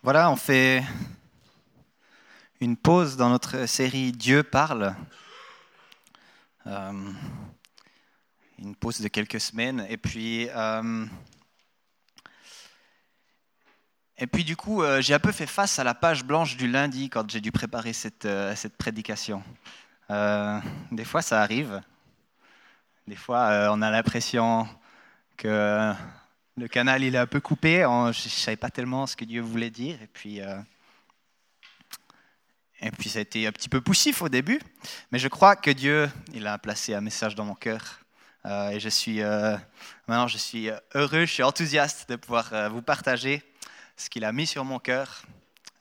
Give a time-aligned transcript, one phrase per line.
[0.00, 0.84] Voilà, on fait
[2.60, 4.94] une pause dans notre série Dieu parle.
[6.68, 7.12] Euh,
[8.60, 9.84] une pause de quelques semaines.
[9.88, 11.04] Et puis, euh,
[14.18, 16.68] et puis du coup, euh, j'ai un peu fait face à la page blanche du
[16.68, 19.42] lundi quand j'ai dû préparer cette, cette prédication.
[20.08, 21.82] des fois, ça arrive.
[23.08, 24.68] Des fois, on a l'impression
[25.36, 25.92] que
[26.58, 27.80] le canal il est un peu coupé.
[27.82, 30.00] je ne savais pas tellement ce que Dieu voulait dire.
[30.02, 30.58] Et puis, euh,
[32.80, 34.60] et puis ça a été un petit peu poussif au début.
[35.12, 38.00] Mais je crois que Dieu il a placé un message dans mon cœur.
[38.46, 39.56] Euh, et je suis, euh,
[40.06, 43.42] maintenant, je suis heureux, je suis enthousiaste de pouvoir vous partager
[43.96, 45.22] ce qu'il a mis sur mon cœur.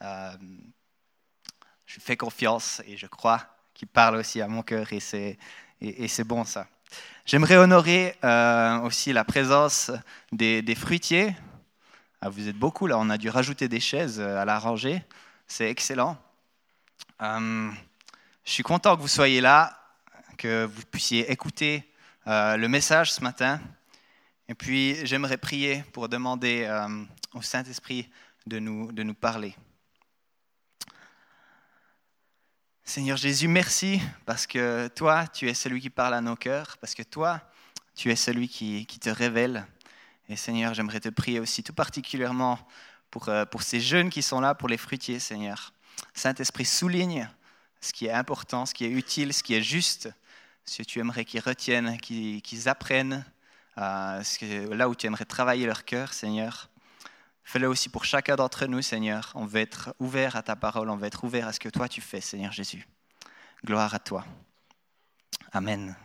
[0.02, 3.42] je fais confiance et je crois
[3.74, 5.38] qu'il parle aussi à mon cœur et c'est,
[5.82, 6.68] et c'est bon ça.
[7.26, 9.92] J'aimerais honorer euh, aussi la présence
[10.32, 11.36] des, fruitiers.
[12.22, 15.04] Ah, vous êtes beaucoup là, on a dû rajouter des chaises euh, à la rangée.
[15.46, 16.18] C'est excellent.
[17.22, 17.70] Euh,
[18.46, 19.78] je suis content que vous soyez là,
[20.38, 21.84] que vous puissiez écouter
[22.26, 23.60] le message ce matin.
[24.48, 26.70] Et puis j'aimerais prier pour demander
[27.34, 28.10] au Saint-Esprit
[28.46, 29.56] de nous, de nous parler.
[32.90, 36.96] Seigneur Jésus, merci parce que toi, tu es celui qui parle à nos cœurs, parce
[36.96, 37.42] que toi,
[37.96, 39.68] tu es celui qui, te révèle.
[40.30, 42.58] Et Seigneur, j'aimerais te prier aussi tout particulièrement
[43.12, 45.74] pour, euh, pour ces jeunes qui sont là, pour les fruitiers, Seigneur.
[46.14, 47.30] Saint-Esprit, souligne
[47.82, 50.10] ce qui est important, ce qui est utile, ce qui est juste,
[50.64, 53.26] ce que tu aimerais qu'ils retiennent, qu'ils apprennent,
[53.80, 54.24] euh,
[54.72, 56.70] là où tu aimerais travailler leur cœur, Seigneur.
[57.48, 59.32] Fais-le aussi pour chacun d'entre nous, Seigneur.
[59.34, 61.88] On veut être ouvert à ta parole, on veut être ouvert à ce que toi
[61.88, 62.86] tu fais, Seigneur Jésus.
[63.64, 64.26] Gloire à toi.
[65.54, 65.96] Amen.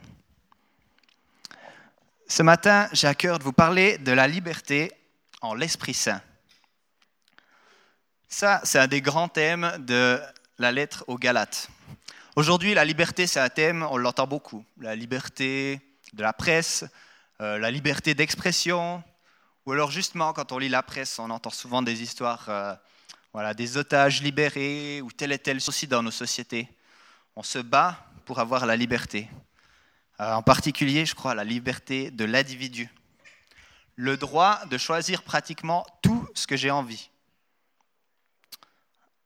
[2.29, 4.93] Ce matin, j'ai à cœur de vous parler de la liberté
[5.41, 6.23] en l'Esprit Saint.
[8.29, 10.21] Ça, c'est un des grands thèmes de
[10.59, 11.71] la lettre aux Galates.
[12.37, 14.65] Aujourd'hui, la liberté, c'est un thème, on l'entend beaucoup.
[14.79, 15.81] La liberté
[16.13, 16.85] de la presse,
[17.41, 19.03] euh, la liberté d'expression,
[19.65, 22.75] ou alors justement, quand on lit la presse, on entend souvent des histoires, euh,
[23.33, 26.69] voilà, des otages libérés ou tel et tel souci dans nos sociétés.
[27.37, 29.29] On se bat pour avoir la liberté.
[30.21, 32.91] Euh, en particulier, je crois, la liberté de l'individu.
[33.95, 37.11] Le droit de choisir pratiquement tout ce que j'ai envie.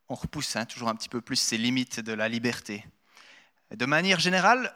[0.09, 2.85] On repousse hein, toujours un petit peu plus ces limites de la liberté.
[3.75, 4.75] De manière générale,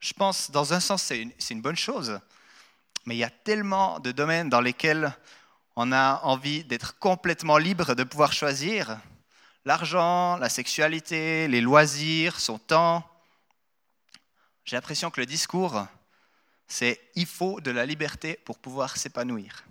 [0.00, 2.20] je pense, dans un sens, c'est une, une bonne chose
[3.06, 5.16] mais il y a tellement de domaines dans lesquels
[5.76, 8.98] on a envie d'être complètement libre, de pouvoir choisir
[9.64, 13.08] l'argent, la sexualité, les loisirs, son temps.
[14.64, 15.86] J'ai l'impression que le discours,
[16.66, 19.64] c'est il faut de la liberté pour pouvoir s'épanouir.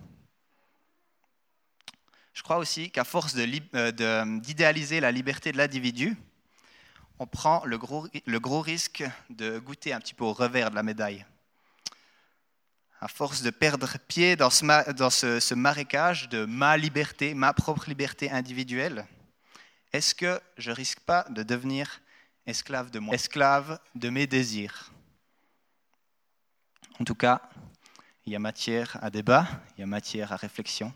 [2.33, 6.15] Je crois aussi qu'à force euh, d'idéaliser la liberté de l'individu,
[7.19, 10.75] on prend le gros, le gros risque de goûter un petit peu au revers de
[10.75, 11.25] la médaille
[13.01, 19.05] à force de perdre pied dans, ce, marécage de ma liberté, ma propre liberté individuelle,
[19.93, 22.01] est-ce que je risque pas de devenir
[22.45, 24.91] esclave de moi, esclave de mes désirs?
[26.99, 27.41] En tout cas,
[28.25, 30.93] il y a matière à débat, il y a matière à réflexion.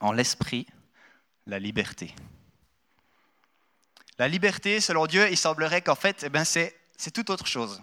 [0.00, 0.66] En l'esprit,
[1.46, 2.14] la liberté.
[4.18, 6.74] La liberté, selon Dieu, il semblerait qu'en fait, eh ben, c'est
[7.12, 7.82] tout autre chose.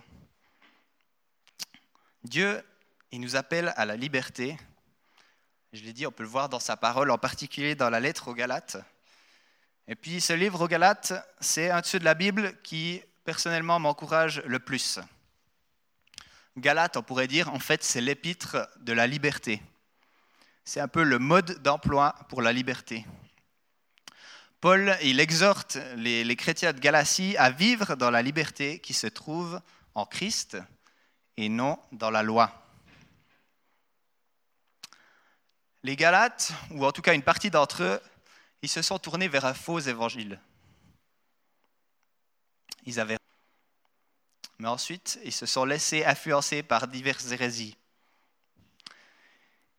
[2.24, 2.62] Dieu,
[3.12, 4.56] il nous appelle à la liberté.
[5.74, 8.28] Je l'ai dit, on peut le voir dans sa parole, en particulier dans la lettre
[8.28, 8.78] aux Galates.
[9.88, 13.80] Et puis ce livre aux Galates, c'est un de ceux de la Bible qui, personnellement,
[13.80, 15.00] m'encourage le plus.
[16.58, 19.60] Galates, on pourrait dire, en fait, c'est l'épître de la liberté.
[20.64, 23.08] C'est un peu le mode d'emploi pour la liberté.
[24.60, 29.08] Paul, il exhorte les, les chrétiens de Galatie à vivre dans la liberté qui se
[29.08, 29.60] trouve
[29.96, 30.58] en Christ
[31.38, 32.52] et non dans la loi.
[35.84, 38.02] Les Galates, ou en tout cas une partie d'entre eux,
[38.62, 40.40] ils se sont tournés vers un faux évangile.
[42.86, 43.18] Ils avaient
[44.62, 47.76] mais ensuite, ils se sont laissés influencer par diverses hérésies.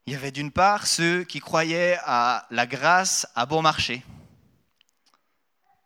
[0.07, 4.03] Il y avait d'une part ceux qui croyaient à la grâce à bon marché.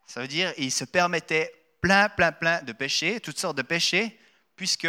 [0.07, 1.53] Ça veut dire qu'ils se permettaient
[1.83, 4.19] plein, plein, plein de péchés, toutes sortes de péchés,
[4.57, 4.89] puisque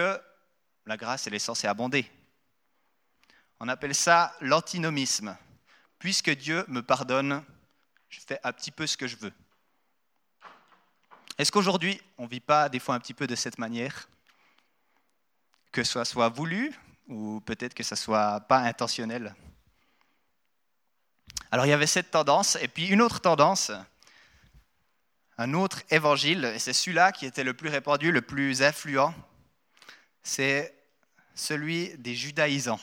[0.88, 2.10] la grâce, elle est censée abonder.
[3.60, 5.38] On appelle ça l'antinomisme.
[6.00, 7.44] Puisque Dieu me pardonne,
[8.10, 9.34] je fais un petit peu ce que je veux.
[11.38, 14.08] Est-ce qu'aujourd'hui, on ne vit pas des fois un petit peu de cette manière?
[15.72, 16.74] Que ce soit voulu
[17.08, 19.36] ou peut-être que ce ne soit pas intentionnel?
[21.52, 23.72] Alors il y avait cette tendance, et puis une autre tendance,
[25.38, 29.14] un autre évangile, et c'est celui-là qui était le plus répandu, le plus influent,
[30.24, 30.77] c'est
[31.38, 32.80] celui des judaïsants.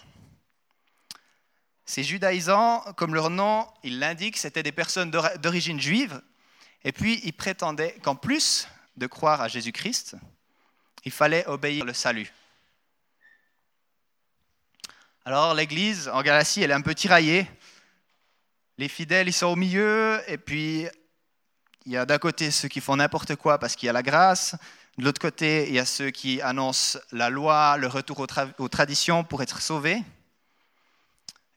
[1.84, 6.22] Ces judaïsants, comme leur nom l'indique, c'était des personnes d'origine juive,
[6.84, 8.66] et puis ils prétendaient qu'en plus
[8.96, 10.16] de croire à Jésus-Christ,
[11.04, 12.32] il fallait obéir le salut.
[15.26, 17.46] Alors l'Église en Galatie, elle est un peu tiraillée.
[18.78, 20.86] Les fidèles, ils sont au milieu, et puis
[21.86, 24.02] il y a d'un côté ceux qui font n'importe quoi parce qu'il y a la
[24.02, 24.56] grâce,
[24.98, 29.24] de l'autre côté, il y a ceux qui annoncent la loi, le retour aux, traditions
[29.24, 30.02] pour être sauvés.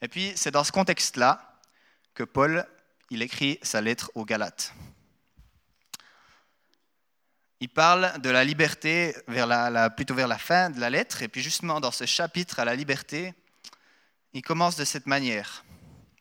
[0.02, 1.60] Et puis c'est dans ce contexte-là
[2.14, 2.66] que Paul,
[3.10, 4.74] il écrit sa lettre aux Galates
[7.60, 9.16] il parle de la liberté
[9.96, 11.24] plutôt vers la fin de la lettre.
[11.24, 13.34] Et puis justement, dans ce chapitre à la liberté,
[14.34, 15.64] il commence de cette manière.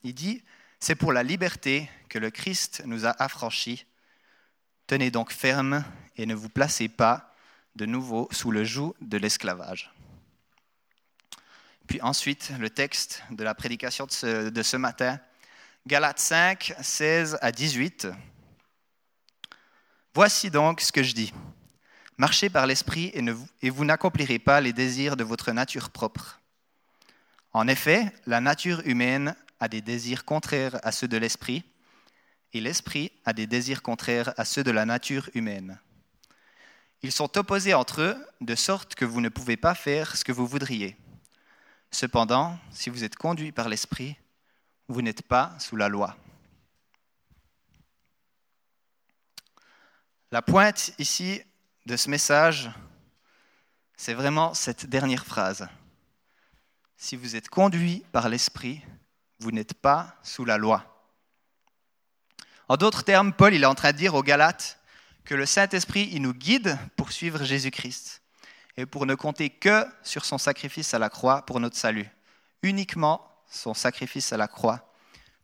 [0.03, 0.43] Il dit,
[0.81, 3.85] c'est pour la liberté que le Christ nous a affranchis.
[4.87, 5.85] Tenez donc ferme
[6.17, 7.35] et ne vous placez pas
[7.75, 9.93] de nouveau sous le joug de l'esclavage.
[11.87, 15.21] Puis ensuite, le texte de la prédication de ce, matin,
[15.87, 18.09] Galates 5, 16 à 18.
[20.15, 21.33] Voici donc ce que je dis.
[22.19, 23.13] Marchez par l'esprit
[23.63, 26.41] et, vous n'accomplirez pas les désirs de votre nature propre.
[27.53, 31.65] En effet, la nature humaine a des désirs contraires à ceux de l'esprit,
[32.53, 35.79] et l'esprit a des désirs contraires à ceux de la nature humaine.
[37.03, 40.33] Ils sont opposés entre eux, de sorte que vous ne pouvez pas faire ce que
[40.33, 40.97] vous voudriez.
[41.91, 44.17] Cependant, si vous êtes conduit par l'esprit,
[44.89, 46.17] vous n'êtes pas sous la loi.
[50.33, 51.41] La pointe ici
[51.87, 52.71] de ce message,
[53.97, 55.69] c'est vraiment cette dernière phrase.
[56.97, 58.83] Si vous êtes conduit par l'Esprit,
[59.39, 60.85] vous n'êtes pas sous la loi.
[62.69, 64.81] En d'autres termes, Paul il est en train de dire aux Galates
[65.27, 68.23] que le Saint-Esprit nous guide pour suivre Jésus-Christ
[68.77, 72.09] et pour ne compter que sur son sacrifice à la croix pour notre salut.
[72.63, 74.93] Uniquement son sacrifice à la croix,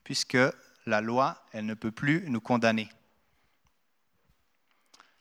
[0.05, 0.39] puisque
[0.87, 2.89] la loi, elle ne peut plus nous condamner.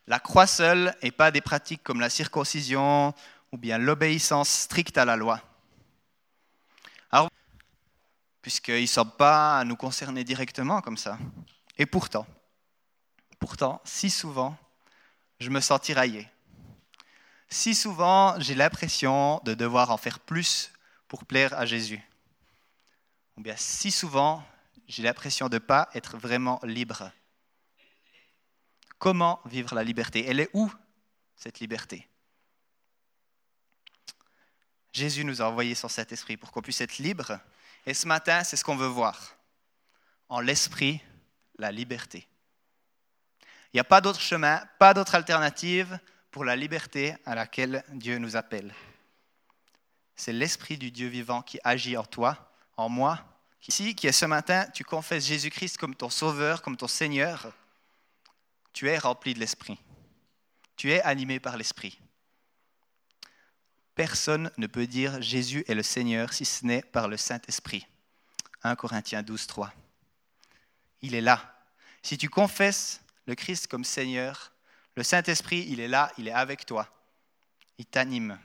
[0.08, 3.14] La croix seule et pas des pratiques comme la circoncision
[3.52, 5.42] ou bien l'obéissance stricte à la loi.
[8.42, 11.20] Puisqu'ils ne sont pas nous concerner directement comme ça.
[11.78, 12.26] Et pourtant,
[13.42, 14.56] pourtant, si souvent,
[15.40, 16.30] je me sens tiraillé.
[17.50, 20.72] Si souvent, j'ai l'impression de devoir en faire plus
[21.10, 22.02] pour plaire à Jésus.
[23.36, 24.42] Ou bien si souvent,
[24.88, 27.12] j'ai l'impression de ne pas être vraiment libre
[29.00, 30.24] Comment vivre la liberté?
[30.28, 30.72] Elle est où,
[31.36, 32.08] cette liberté?
[34.94, 37.40] Jésus nous a envoyé son Saint-Esprit pour qu'on puisse être libre.
[37.88, 39.36] Et ce matin, c'est ce qu'on veut voir.
[40.30, 41.02] En l'Esprit,
[41.58, 42.28] la liberté.
[43.74, 48.18] Il n'y a pas d'autre chemin, pas d'autre alternative pour la liberté à laquelle Dieu
[48.18, 48.74] nous appelle.
[50.16, 53.20] C'est l'Esprit du Dieu vivant qui agit en toi, en moi.
[53.68, 57.52] Ici, qui est ce matin, tu confesses Jésus-Christ comme ton Sauveur, comme ton Seigneur
[58.74, 59.80] tu es rempli de l'Esprit.
[60.76, 62.00] Tu es animé par l'Esprit.
[63.96, 67.86] Personne ne peut dire Jésus est le Seigneur si ce n'est par le Saint-Esprit.
[68.64, 69.74] 1 Corinthiens 12, 3.
[71.02, 71.56] Il est là.
[72.02, 74.52] Si tu confesses le Christ comme Seigneur,
[74.96, 76.88] le Saint-Esprit, il est là, il est avec toi.
[77.78, 78.38] Il t'anime.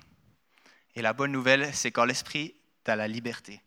[0.94, 2.54] Et la bonne nouvelle, c'est qu'en l'Esprit,
[2.84, 3.60] tu as la liberté.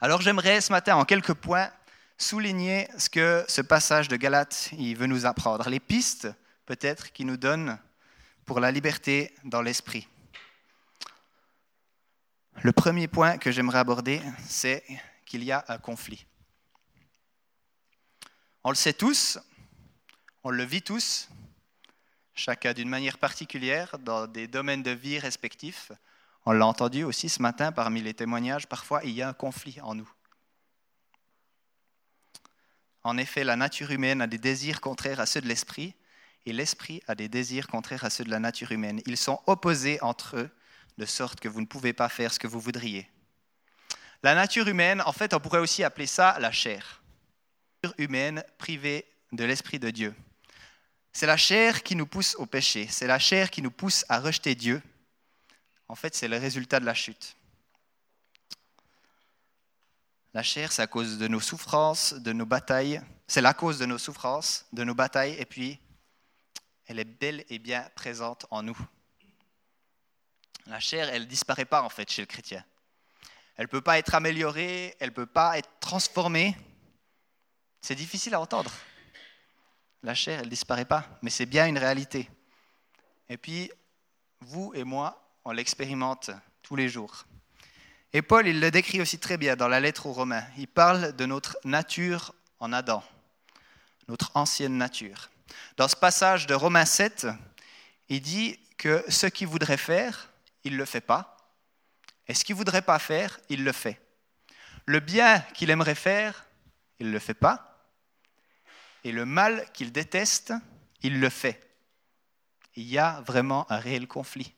[0.00, 1.70] Alors j'aimerais ce matin, en quelques points,
[2.18, 6.28] souligner ce que ce passage de Galates il veut nous apprendre, les pistes
[6.66, 7.78] peut-être qu'il nous donne
[8.44, 10.08] pour la liberté dans l'esprit.
[12.62, 14.84] Le premier point que j'aimerais aborder, c'est
[15.24, 16.26] qu'il y a un conflit.
[18.64, 19.38] On le sait tous,
[20.46, 21.28] on le vit tous,
[22.32, 25.90] chacun d'une manière particulière, dans des domaines de vie respectifs.
[26.44, 29.80] On l'a entendu aussi ce matin parmi les témoignages, parfois il y a un conflit
[29.80, 30.08] en nous.
[33.02, 35.96] En effet, la nature humaine a des désirs contraires à ceux de l'esprit,
[36.44, 39.00] et l'esprit a des désirs contraires à ceux de la nature humaine.
[39.04, 40.50] Ils sont opposés entre eux,
[40.96, 43.10] de sorte que vous ne pouvez pas faire ce que vous voudriez.
[44.22, 47.02] La nature humaine, en fait, on pourrait aussi appeler ça la chair.
[47.82, 50.14] La nature humaine privée de l'Esprit de Dieu.
[51.16, 54.20] C'est la chair qui nous pousse au péché, c'est la chair qui nous pousse à
[54.20, 54.82] rejeter Dieu.
[55.88, 57.38] En fait, c'est le résultat de la chute.
[60.34, 63.00] La chair, c'est à cause de nos souffrances, de nos batailles.
[63.28, 65.80] C'est la cause de nos souffrances, de nos batailles, et puis
[66.84, 68.78] elle est belle et bien présente en nous.
[70.66, 72.62] La chair, elle ne disparaît pas en fait chez le chrétien.
[73.56, 76.54] Elle ne peut pas être améliorée, elle ne peut pas être transformée,
[77.80, 78.70] C'est difficile à entendre.
[80.06, 82.30] La chair, elle ne disparaît pas, mais c'est bien une réalité.
[83.28, 83.72] Et puis,
[84.38, 86.30] vous et moi, on l'expérimente
[86.62, 87.26] tous les jours.
[88.12, 90.44] Et Paul, il le décrit aussi très bien dans la lettre aux Romains.
[90.58, 93.02] Il parle de notre nature en Adam,
[94.06, 95.28] notre ancienne nature.
[95.76, 97.26] Dans ce passage de Romains 7,
[98.08, 100.30] il dit que ce qu'il voudrait faire,
[100.62, 101.36] il ne le fait pas.
[102.28, 104.00] Et ce qu'il ne voudrait pas faire, il le fait.
[104.84, 106.46] Le bien qu'il aimerait faire,
[107.00, 107.75] il ne le fait pas.
[109.04, 110.52] Et le mal qu'il déteste,
[111.02, 111.62] il le fait.
[112.74, 114.54] Il y a vraiment un réel conflit.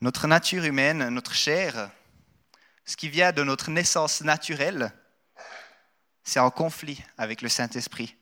[0.00, 1.90] Notre nature humaine, notre chair,
[2.84, 4.92] ce qui vient de notre naissance naturelle,
[6.24, 8.16] c'est en conflit avec le Saint-Esprit.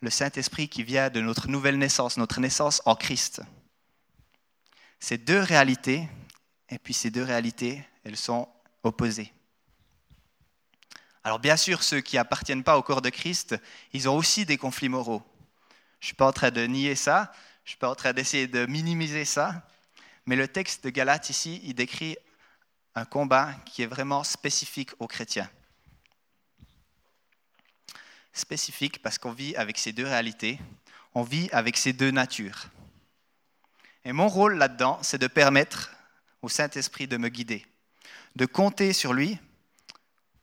[0.00, 3.42] Le Saint-Esprit qui vient de notre nouvelle naissance, notre naissance en Christ.
[5.00, 6.08] Ces deux réalités,
[6.68, 8.48] et puis ces deux réalités, elles sont
[8.82, 9.32] opposées.
[11.24, 13.56] Alors bien sûr, ceux qui appartiennent pas au corps de Christ,
[13.92, 15.22] ils ont aussi des conflits moraux.
[16.00, 17.32] Je ne suis pas en train de nier ça,
[17.64, 19.66] je ne suis pas en train d'essayer de minimiser ça,
[20.26, 22.16] mais le texte de Galate ici, il décrit
[22.94, 25.50] un combat qui est vraiment spécifique aux chrétiens.
[28.32, 30.58] Spécifique parce qu'on vit avec ces deux réalités,
[31.14, 32.68] on vit avec ces deux natures.
[34.04, 35.90] Et mon rôle là-dedans, c'est de permettre
[36.42, 37.66] au Saint-Esprit de me guider,
[38.36, 39.38] de compter sur lui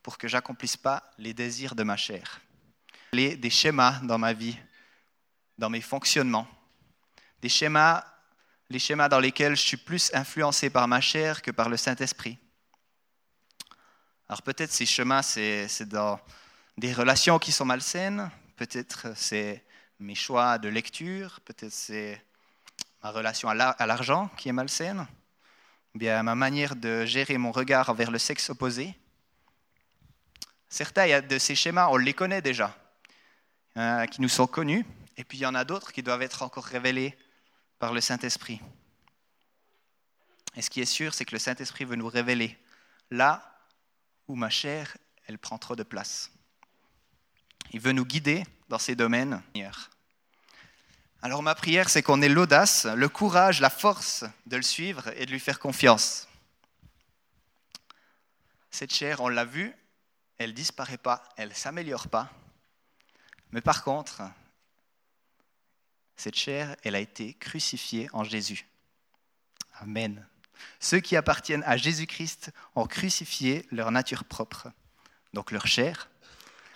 [0.05, 2.39] pour que j'accomplisse pas les désirs de ma chair.
[3.11, 4.55] Les, des schémas dans ma vie,
[5.57, 6.47] dans mes fonctionnements,
[7.41, 8.05] des schémas,
[8.69, 12.37] les schémas dans lesquels je suis plus influencé par ma chair que par le Saint-Esprit.
[14.29, 16.19] Alors peut-être ces schémas, c'est dans
[16.77, 19.65] des relations qui sont malsaines, peut-être c'est
[19.97, 22.23] mes choix de lecture, peut-être c'est
[23.01, 25.07] ma relation à l'argent qui est malsaine,
[25.95, 28.95] ou bien ma manière de gérer mon regard envers le sexe opposé.
[30.75, 32.77] Certains de ces schémas, on les connaît déjà,
[34.11, 36.65] qui nous sont connus, et puis il y en a d'autres qui doivent être encore
[36.65, 37.17] révélés
[37.79, 38.59] par le Saint-Esprit.
[40.57, 42.59] Et ce qui est sûr, c'est que le Saint-Esprit veut nous révéler
[43.09, 43.57] là
[44.27, 46.29] où ma chair, elle prend trop de place.
[47.71, 49.41] Il veut nous guider dans ces domaines.
[51.21, 55.25] Alors ma prière, c'est qu'on ait l'audace, le courage, la force de le suivre et
[55.25, 56.27] de lui faire confiance.
[58.71, 59.73] Cette chair, on l'a vu,
[60.37, 62.31] elle ne disparaît pas, elle ne s'améliore pas.
[63.51, 64.21] Mais par contre,
[66.15, 68.65] cette chair, elle a été crucifiée en Jésus.
[69.79, 70.25] Amen.
[70.79, 74.71] Ceux qui appartiennent à Jésus-Christ ont crucifié leur nature propre,
[75.33, 76.09] donc leur chair,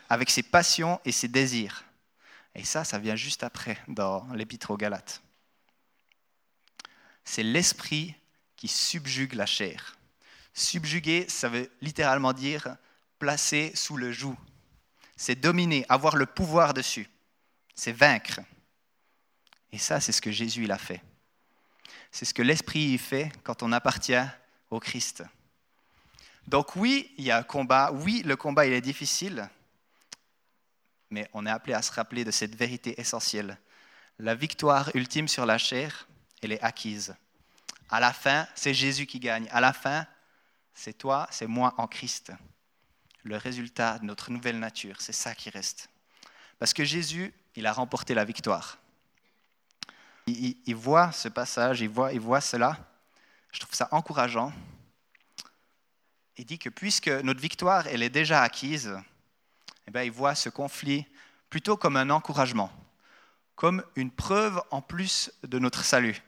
[0.09, 1.83] avec ses passions et ses désirs.
[2.55, 5.21] Et ça, ça vient juste après dans l'Épître aux Galates.
[7.23, 8.15] C'est l'esprit
[8.55, 9.97] qui subjugue la chair.
[10.53, 12.75] Subjuguer, ça veut littéralement dire
[13.19, 14.35] placer sous le joug.
[15.15, 17.09] C'est dominer, avoir le pouvoir dessus.
[17.75, 18.39] C'est vaincre.
[19.71, 21.03] Et ça, c'est ce que Jésus il a fait.
[22.11, 24.25] C'est ce que l'Esprit fait quand on appartient
[24.71, 25.23] au Christ.
[26.47, 27.91] Donc oui, il y a un combat.
[27.91, 29.47] Oui, le combat, il est difficile.
[31.11, 33.57] Mais on est appelé à se rappeler de cette vérité essentielle.
[34.17, 36.07] La victoire ultime sur la chair,
[36.41, 37.15] elle est acquise.
[37.89, 39.47] À la fin, c'est Jésus qui gagne.
[39.51, 40.05] À la fin,
[40.73, 42.31] c'est toi, c'est moi en Christ.
[43.23, 45.89] Le résultat de notre nouvelle nature, c'est ça qui reste.
[46.57, 48.79] Parce que Jésus, il a remporté la victoire
[50.29, 52.77] il, voit ce passage, il voit, il voit cela.
[53.51, 54.53] Je trouve ça encourageant.
[56.37, 58.97] Il dit que puisque notre victoire, elle est déjà acquise,
[59.87, 61.05] eh bien, il voit ce conflit
[61.49, 62.71] plutôt comme un encouragement,
[63.55, 66.21] comme une preuve en plus de notre salut.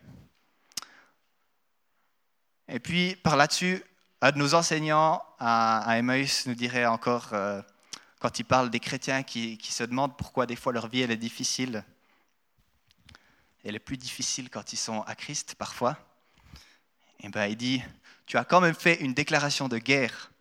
[2.68, 3.84] Et puis, par là-dessus,
[4.22, 7.62] un de nos enseignants à, Emmaüs nous dirait encore, euh,
[8.20, 11.12] quand il parle des chrétiens qui, qui, se demandent pourquoi des fois leur vie elle
[11.12, 11.84] est difficile,
[13.64, 15.98] elle est plus difficile quand ils sont à Christ parfois,
[17.20, 17.84] et eh ben, il dit,
[18.26, 20.32] tu as quand même fait une déclaration de guerre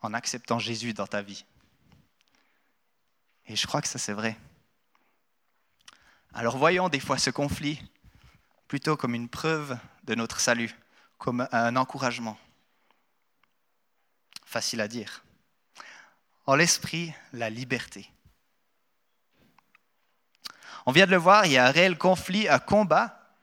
[0.00, 1.44] en acceptant Jésus dans ta vie.
[3.46, 4.38] Et je crois que ça c'est vrai.
[6.32, 7.82] Alors voyons des fois ce conflit
[8.68, 10.74] plutôt comme une preuve de notre salut,
[11.18, 12.38] comme un encouragement.
[14.52, 15.24] Facile à dire.
[16.44, 18.12] En l'esprit, la liberté.
[20.84, 23.34] On vient de le voir, il y a un réel conflit, un combat.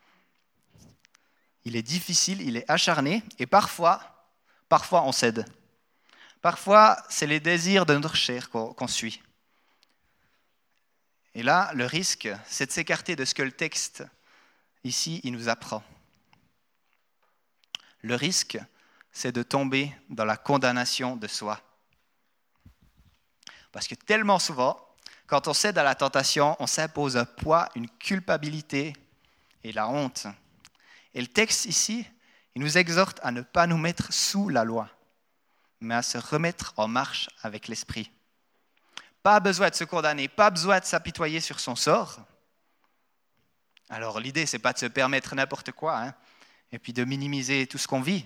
[1.65, 4.29] Il est difficile, il est acharné, et parfois,
[4.69, 5.51] parfois on cède.
[6.43, 9.19] Parfois, c'est les désirs de notre chair qu'on suit.
[11.33, 14.03] Et là, le risque, c'est de s'écarter de ce que le texte,
[14.83, 15.83] ici, il nous apprend.
[18.03, 18.59] Le risque,
[19.11, 21.59] c'est de tomber dans la condamnation de soi.
[23.71, 24.79] Parce que tellement souvent,
[25.27, 28.93] quand on cède à la tentation, on s'impose un poids, une culpabilité
[29.63, 30.25] et la honte.
[31.13, 32.05] Et le texte ici,
[32.55, 34.89] il nous exhorte à ne pas nous mettre sous la loi,
[35.81, 38.11] mais à se remettre en marche avec l'Esprit.
[39.21, 42.19] Pas besoin de se condamner, pas besoin de s'apitoyer sur son sort.
[43.89, 46.13] Alors l'idée, c'est pas de se permettre n'importe quoi, hein,
[46.71, 48.25] et puis de minimiser tout ce qu'on vit,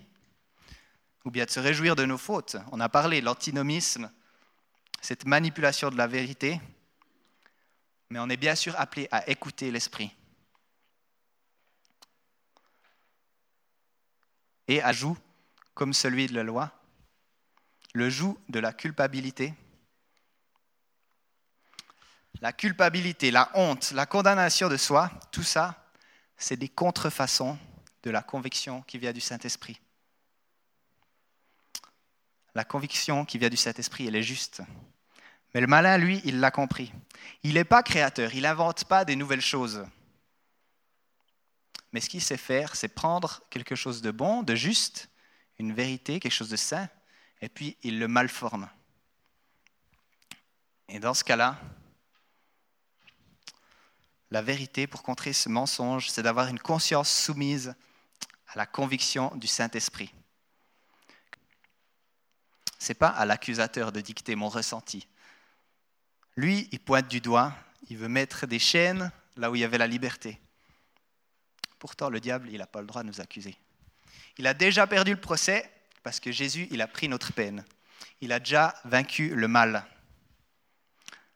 [1.26, 2.58] ou bien de se réjouir de nos fautes.
[2.72, 4.12] On a parlé, l'antinomisme,
[5.02, 6.60] cette manipulation de la vérité,
[8.10, 10.16] mais on est bien sûr appelé à écouter l'Esprit.
[14.68, 15.18] Et à joug
[15.74, 16.72] comme celui de la loi,
[17.94, 19.54] le joug de la culpabilité.
[22.42, 25.92] La culpabilité, la honte, la condamnation de soi, tout ça,
[26.38, 27.58] c'est des contrefaçons
[28.04, 29.80] de la conviction qui vient du Saint-Esprit.
[32.56, 34.62] La conviction qui vient du Saint-Esprit, elle est juste.
[35.54, 36.92] Mais le malin, lui, il l'a compris.
[37.44, 39.86] Il n'est pas créateur, il n'invente pas des nouvelles choses.
[41.92, 45.10] Mais ce qu'il sait faire, c'est prendre quelque chose de bon, de juste,
[45.60, 46.90] une vérité, quelque chose de sain,
[47.42, 48.70] et puis il le malforme.
[50.90, 51.60] Et dans ce cas-là,
[54.32, 57.76] la vérité pour contrer ce mensonge, c'est d'avoir une conscience soumise
[58.48, 60.12] à la conviction du Saint-Esprit.
[62.84, 65.08] Ce n'est pas à l'accusateur de dicter mon ressenti.
[66.36, 67.56] Lui, il pointe du doigt,
[67.90, 70.38] il veut mettre des chaînes là où il y avait la liberté.
[71.80, 73.56] Pourtant, le diable, il n'a pas le droit de nous accuser.
[74.38, 75.72] Il a déjà perdu le procès
[76.04, 77.64] parce que Jésus, il a pris notre peine.
[78.20, 79.86] Il a déjà vaincu le mal.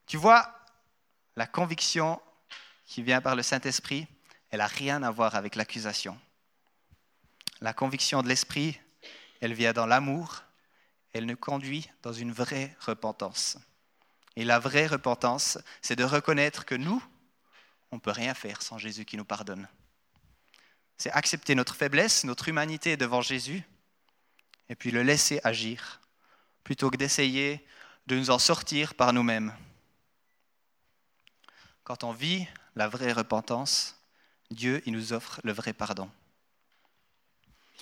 [0.06, 0.54] Tu vois,
[1.38, 2.22] la conviction
[2.86, 4.06] qui vient par le Saint-Esprit,
[4.50, 6.20] elle n'a rien à voir avec l'accusation.
[7.62, 8.78] La conviction de l'Esprit,
[9.40, 10.44] elle vient dans l'amour,
[11.14, 13.58] elle nous conduit dans une vraie repentance.
[14.36, 17.04] Et la vraie repentance, c'est de reconnaître que nous,
[17.92, 19.68] on ne peut rien faire sans Jésus qui nous pardonne.
[20.98, 23.64] C'est accepter notre faiblesse, notre humanité devant Jésus,
[24.70, 26.02] et puis le laisser agir,
[26.64, 27.66] plutôt que d'essayer
[28.08, 29.54] de nous en sortir par nous-mêmes.
[31.84, 33.96] Quand on vit la vraie repentance,
[34.52, 36.10] Dieu il nous offre le vrai pardon.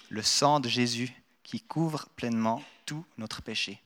[0.09, 1.11] Le sang de Jésus
[1.43, 3.81] qui couvre pleinement tout notre péché.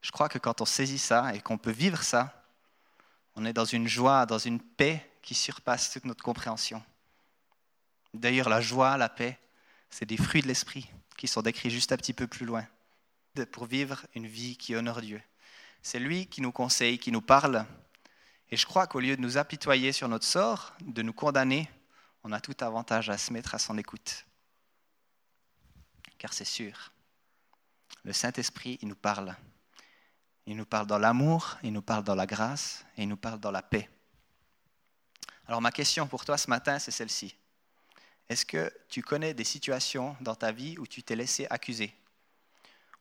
[0.00, 2.44] Je crois que quand on saisit ça et qu'on peut vivre ça,
[3.34, 6.82] on est dans une joie, dans une paix qui surpasse toute notre compréhension.
[8.14, 9.38] D'ailleurs, la joie, la paix,
[9.90, 12.66] c'est des fruits de l'esprit qui sont décrits juste un petit peu plus loin
[13.44, 15.20] pour vivre une vie qui honore Dieu.
[15.82, 17.66] C'est lui qui nous conseille, qui nous parle.
[18.50, 21.68] Et je crois qu'au lieu de nous apitoyer sur notre sort, de nous condamner,
[22.24, 24.24] on a tout avantage à se mettre à son écoute.
[26.18, 26.92] Car c'est sûr,
[28.04, 29.34] le Saint-Esprit, il nous parle.
[30.46, 33.40] Il nous parle dans l'amour, il nous parle dans la grâce et il nous parle
[33.40, 33.90] dans la paix.
[35.46, 37.36] Alors ma question pour toi ce matin, c'est celle-ci.
[38.28, 41.94] Est-ce que tu connais des situations dans ta vie où tu t'es laissé accuser?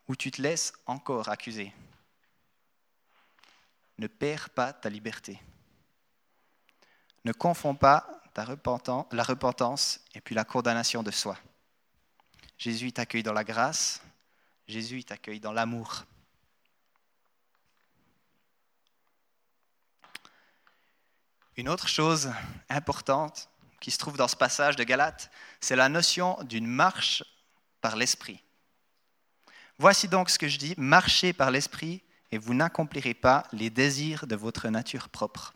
[0.07, 1.73] Où tu te laisses encore accuser?
[3.97, 5.39] Ne perds pas ta liberté.
[7.23, 11.37] Ne confonds pas la repentance et puis la condamnation de soi.
[12.57, 14.01] Jésus t'accueille dans la grâce,
[14.67, 16.05] Jésus t'accueille dans l'amour.
[21.57, 22.31] Une autre chose
[22.69, 27.23] importante qui se trouve dans ce passage de Galates, c'est la notion d'une marche
[27.81, 28.41] par l'Esprit.
[29.77, 34.27] Voici donc ce que je dis, marchez par l'Esprit et vous n'accomplirez pas les désirs
[34.27, 35.53] de votre nature propre.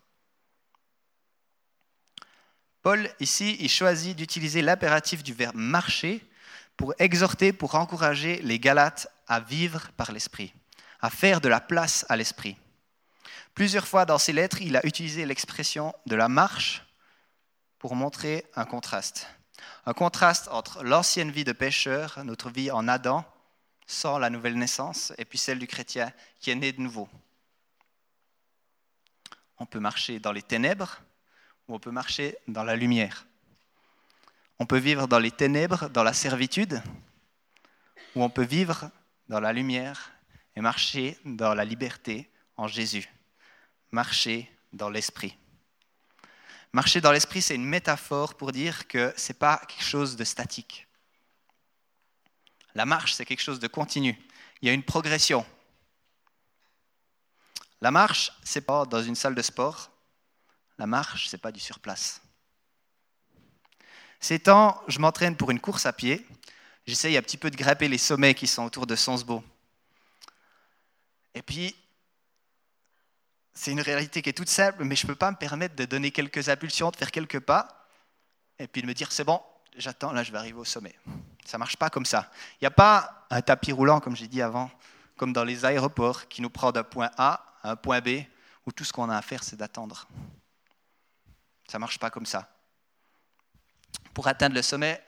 [2.82, 6.26] Paul, ici, il choisit d'utiliser l'impératif du verbe marcher
[6.80, 10.54] pour exhorter, pour encourager les Galates à vivre par l'Esprit,
[11.02, 12.56] à faire de la place à l'Esprit.
[13.54, 16.86] Plusieurs fois dans ses lettres, il a utilisé l'expression de la marche
[17.80, 19.28] pour montrer un contraste.
[19.86, 23.26] Un contraste entre l'ancienne vie de pécheur, notre vie en Adam,
[23.86, 27.10] sans la nouvelle naissance, et puis celle du chrétien qui est né de nouveau.
[29.58, 31.02] On peut marcher dans les ténèbres
[31.68, 33.26] ou on peut marcher dans la lumière.
[34.60, 36.82] On peut vivre dans les ténèbres, dans la servitude,
[38.16, 38.92] ou on peut vivre
[39.28, 40.12] dans la lumière
[40.56, 43.10] et marcher dans la liberté en Jésus
[43.92, 45.38] marcher dans l'esprit.
[46.74, 50.24] Marcher dans l'esprit, c'est une métaphore pour dire que ce n'est pas quelque chose de
[50.24, 50.88] statique.
[52.76, 54.18] La marche, c'est quelque chose de continu.
[54.62, 55.46] Il y a une progression.
[57.82, 59.90] La marche, c'est pas dans une salle de sport.
[60.78, 62.22] La marche, c'est pas du surplace.
[64.20, 66.26] Ces temps, je m'entraîne pour une course à pied.
[66.86, 69.44] j'essaye un petit peu de grimper les sommets qui sont autour de Sonsbo.
[71.36, 71.76] Et puis,
[73.54, 75.86] c'est une réalité qui est toute simple, mais je ne peux pas me permettre de
[75.86, 77.88] donner quelques impulsions, de faire quelques pas,
[78.58, 79.42] et puis de me dire, c'est bon,
[79.78, 80.96] j'attends, là je vais arriver au sommet.
[81.46, 82.32] Ça ne marche pas comme ça.
[82.54, 84.72] Il n'y a pas un tapis roulant, comme j'ai dit avant,
[85.18, 88.24] comme dans les aéroports, qui nous prend d'un point A à un point B,
[88.66, 90.08] où tout ce qu'on a à faire, c'est d'attendre.
[91.68, 92.50] Ça ne marche pas comme ça.
[94.14, 95.04] Pour atteindre le sommet,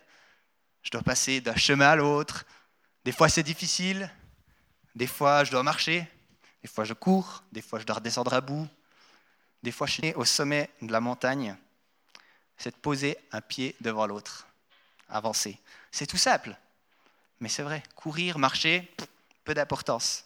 [0.83, 2.45] je dois passer d'un chemin à l'autre.
[3.03, 4.09] Des fois, c'est difficile.
[4.95, 6.07] Des fois, je dois marcher.
[6.61, 7.43] Des fois, je cours.
[7.51, 8.67] Des fois, je dois redescendre à bout.
[9.63, 11.55] Des fois, je suis au sommet de la montagne.
[12.57, 14.47] C'est de poser un pied devant l'autre.
[15.09, 15.59] Avancer.
[15.91, 16.55] C'est tout simple.
[17.39, 18.93] Mais c'est vrai, courir, marcher,
[19.43, 20.25] peu d'importance.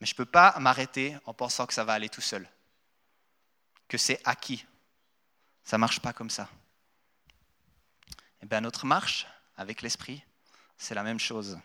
[0.00, 2.46] Mais je ne peux pas m'arrêter en pensant que ça va aller tout seul.
[3.88, 4.64] Que c'est acquis.
[5.64, 6.48] Ça ne marche pas comme ça.
[8.46, 10.22] Eh bien, notre marche avec l'Esprit,
[10.78, 11.58] c'est la même chose.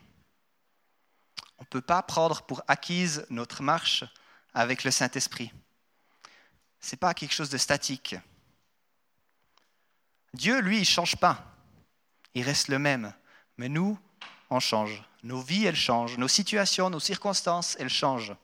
[1.59, 4.03] On ne peut pas prendre pour acquise notre marche
[4.55, 5.53] avec le Saint-Esprit.
[6.79, 8.15] Ce n'est pas quelque chose de statique.
[10.33, 11.53] Dieu, lui, il ne change pas.
[12.33, 13.13] Il reste le même.
[13.57, 13.99] Mais nous,
[14.49, 15.03] on change.
[15.21, 16.17] Nos vies, elles changent.
[16.17, 18.35] Nos situations, nos circonstances, elles changent.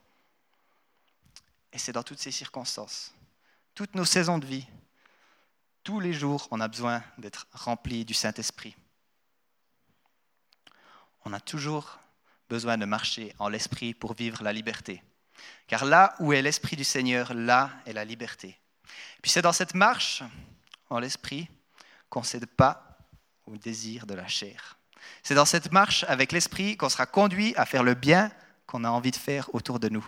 [1.72, 3.12] Et c'est dans toutes ces circonstances,
[3.74, 4.68] toutes nos saisons de vie,
[5.88, 8.76] tous les jours, on a besoin d'être rempli du Saint-Esprit.
[11.24, 11.98] On a toujours
[12.46, 15.02] besoin de marcher en l'Esprit pour vivre la liberté.
[15.66, 18.60] Car là où est l'Esprit du Seigneur, là est la liberté.
[19.22, 20.22] Puis c'est dans cette marche
[20.90, 21.48] en l'Esprit
[22.10, 22.98] qu'on ne cède pas
[23.46, 24.76] au désir de la chair.
[25.22, 28.30] C'est dans cette marche avec l'Esprit qu'on sera conduit à faire le bien
[28.66, 30.06] qu'on a envie de faire autour de nous.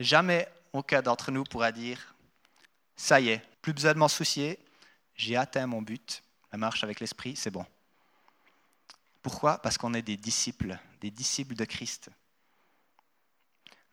[0.00, 2.13] Jamais aucun d'entre nous pourra dire
[2.96, 4.58] ça y est, plus besoin de m'en soucier,
[5.14, 7.66] j'ai atteint mon but, la marche avec l'Esprit, c'est bon.
[9.22, 9.58] Pourquoi?
[9.58, 12.10] Parce qu'on est des disciples, des disciples de Christ.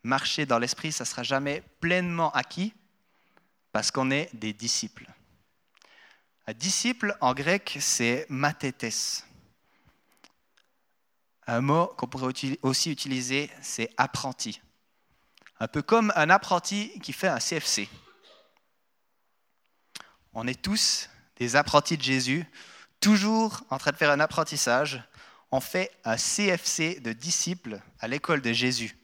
[0.04, 2.74] Marcher dans l'Esprit, ça ne sera jamais pleinement acquis
[3.72, 5.08] parce qu'on est des disciples.
[6.48, 9.26] Un disciple en grec, c'est mathetes.
[11.48, 14.60] Un mot qu'on pourrait aussi utiliser, c'est apprenti.
[15.60, 17.88] Un peu comme un apprenti qui fait un CFC.
[20.34, 22.46] On est tous des apprentis de Jésus,
[23.00, 25.04] toujours en train de faire un apprentissage.
[25.52, 28.96] On fait un CFC de disciples à l'école de Jésus.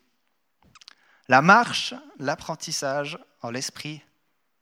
[1.27, 4.01] La marche, l'apprentissage en l'esprit,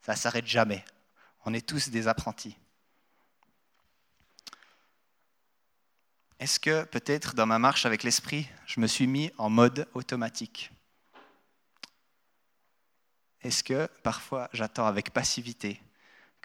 [0.02, 0.84] ça ne s'arrête jamais.
[1.46, 2.58] On est tous des apprentis.
[6.40, 10.72] Est-ce que peut-être dans ma marche avec l'esprit, je me suis mis en mode automatique?
[13.42, 15.80] Est-ce que parfois j'attends avec passivité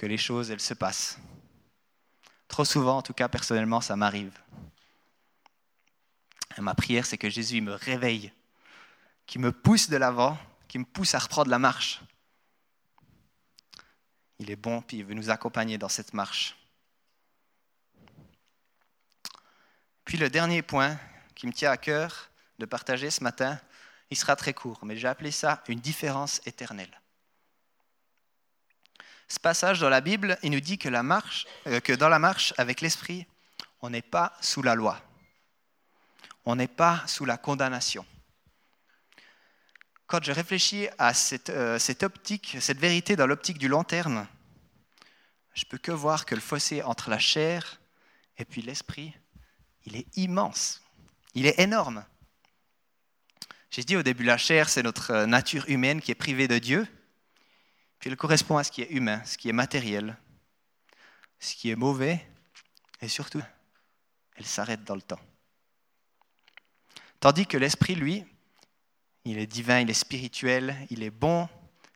[0.00, 1.18] que les choses, elles se passent.
[2.48, 4.32] Trop souvent, en tout cas personnellement, ça m'arrive.
[6.56, 8.32] ma prière, c'est que Jésus me réveille,
[9.26, 12.00] qui me pousse de l'avant, qui me pousse à reprendre la marche.
[14.38, 16.56] Il est bon, puis il veut nous accompagner dans cette marche.
[20.06, 20.98] Puis le dernier point
[21.34, 23.60] qui me tient à cœur de partager ce matin,
[24.08, 26.99] il sera très court, mais j'ai appelé ça une différence éternelle.
[29.30, 33.28] Ce passage dans la Bible, il nous dit euh, que dans la marche avec l'Esprit,
[33.80, 35.00] on n'est pas sous la loi.
[36.44, 38.04] On n'est pas sous la condamnation.
[40.08, 44.26] Quand je réfléchis à cette, euh, cette optique, cette vérité dans l'optique du long terme,
[45.54, 47.80] je peux que voir que le fossé entre la chair
[48.36, 49.14] et puis l'esprit,
[49.84, 50.82] il est immense.
[51.34, 52.04] Il est énorme.
[53.70, 56.58] J'ai dit au début, la chair, c'est notre euh, nature humaine qui est privée de
[56.58, 56.88] Dieu.
[58.00, 60.16] Puis elle correspond à ce qui est humain, ce qui est matériel,
[61.38, 62.26] ce qui est mauvais,
[63.02, 63.42] et surtout,
[64.36, 65.20] elle s'arrête dans le temps.
[67.20, 68.24] Tandis que l'esprit, lui,
[69.26, 71.46] il est divin, il est spirituel, il est bon,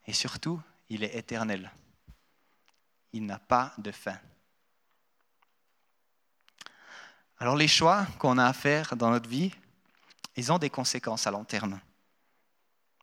[0.07, 1.73] et surtout, il est éternel.
[3.15, 4.19] Il n'a pas de fin.
[7.39, 9.53] Alors les choix qu'on a à faire dans notre vie,
[10.37, 11.81] ils ont des conséquences à long terme,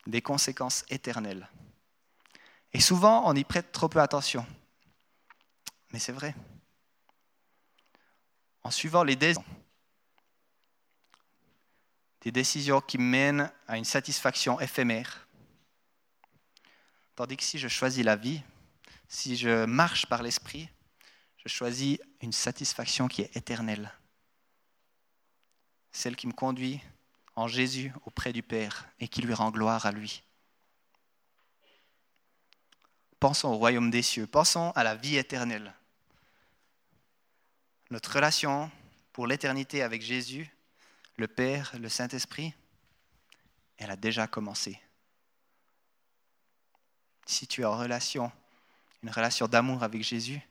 [0.05, 1.49] des conséquences éternelles.
[2.73, 4.45] Et souvent, on y prête trop peu attention.
[5.91, 6.35] Mais c'est vrai.
[8.63, 9.43] En suivant les décisions,
[12.21, 15.27] des décisions qui mènent à une satisfaction éphémère,
[17.15, 18.41] tandis que si je choisis la vie,
[19.07, 20.69] si je marche par l'esprit,
[21.37, 23.91] je choisis une satisfaction qui est éternelle,
[25.91, 26.79] celle qui me conduit
[27.35, 30.23] en Jésus auprès du Père et qui lui rend gloire à lui.
[33.21, 35.75] Pensons au royaume des cieux, pensons à la vie éternelle.
[37.91, 38.71] notre relation
[39.13, 40.49] pour l'éternité avec Jésus,
[41.17, 42.51] le Père, le Saint-Esprit,
[43.77, 44.81] elle a déjà commencé.
[47.27, 48.31] Si tu es en relation,
[49.03, 50.41] une relation d'amour avec Jésus,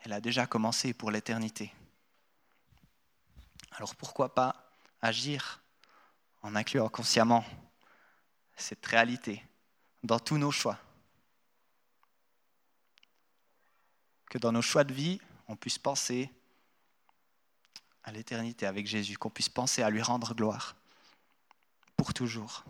[0.00, 1.74] elle a déjà commencé pour l'éternité.
[3.72, 4.70] Alors pourquoi pas
[5.02, 5.60] agir
[6.40, 7.44] en incluant consciemment
[8.56, 9.44] cette réalité
[10.02, 10.78] dans tous nos choix?
[14.28, 16.30] Que dans nos choix de vie, on puisse penser
[18.04, 20.76] à l'éternité avec Jésus, qu'on puisse penser à lui rendre gloire
[21.96, 22.64] pour toujours.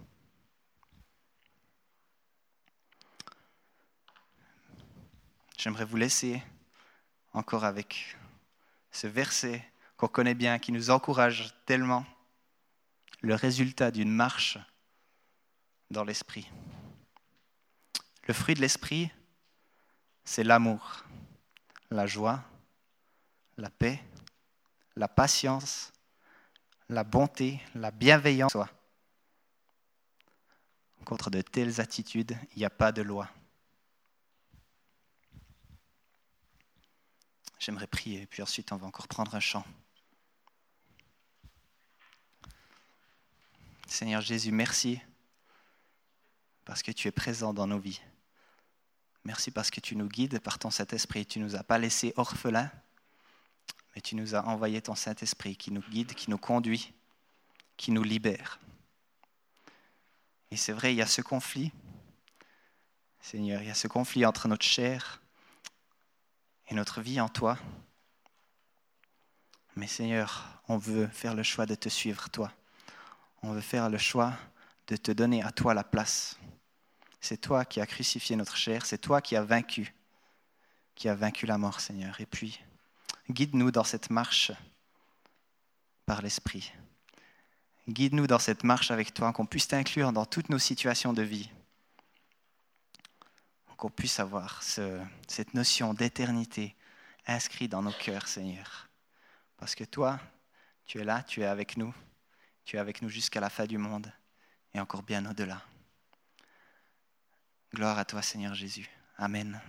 [5.57, 6.42] J'aimerais vous laisser
[7.33, 8.16] encore avec
[8.90, 9.64] ce verset
[9.97, 12.07] qu'on connaît bien, qui nous encourage tellement,
[13.21, 14.59] le résultat d'une marche
[15.90, 16.49] dans l'esprit.
[18.29, 19.11] Le fruit de l'esprit,
[20.25, 21.05] c'est l'amour,
[21.90, 22.44] la joie,
[23.57, 24.03] la paix,
[24.96, 25.92] la patience,
[26.88, 28.57] la bonté, la bienveillance.
[31.05, 33.29] Contre de telles attitudes, il n'y a pas de loi.
[37.59, 39.64] J'aimerais prier, puis ensuite on va encore prendre un chant.
[43.87, 45.01] Seigneur Jésus, merci
[46.64, 48.01] parce que tu es présent dans nos vies.
[49.28, 51.26] Merci parce que tu nous guides par ton Saint-Esprit.
[51.26, 52.70] Tu ne nous as pas laissés orphelins,
[53.94, 56.94] mais tu nous as envoyé ton Saint-Esprit qui nous guide, qui nous conduit,
[57.76, 58.58] qui nous libère.
[60.50, 61.72] Et c'est vrai, il y a ce conflit,
[63.20, 65.20] Seigneur, il y a ce conflit entre notre chair
[66.68, 67.58] et notre vie en toi.
[69.76, 72.50] Mais Seigneur, on veut faire le choix de te suivre, toi.
[73.42, 74.32] On veut faire le choix
[74.86, 76.38] de te donner à toi la place.
[77.20, 79.94] C'est toi qui as crucifié notre chair, c'est toi qui as vaincu,
[80.94, 82.20] qui as vaincu la mort, Seigneur.
[82.20, 82.61] Et puis,
[83.31, 84.52] guide-nous dans cette marche
[86.07, 86.72] par l'Esprit.
[87.88, 91.50] Guide-nous dans cette marche avec toi, qu'on puisse t'inclure dans toutes nos situations de vie.
[93.76, 96.74] Qu'on puisse avoir cette notion d'éternité
[97.26, 98.88] inscrite dans nos cœurs, Seigneur.
[99.57, 100.18] Parce que toi,
[100.85, 101.94] tu es là, tu es avec nous,
[102.64, 104.12] tu es avec nous jusqu'à la fin du monde
[104.74, 105.62] et encore bien au-delà.
[107.74, 108.88] Gloire à toi, Seigneur Jésus.
[109.18, 109.61] Amen.